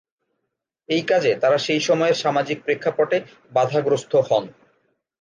[0.89, 3.17] এই কাজে তারা সেই সময়ের সামাজিক প্রেক্ষাপটে
[3.51, 4.43] বাধাগ্রস্থ হন।